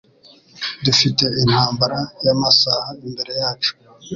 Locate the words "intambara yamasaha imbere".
1.41-3.31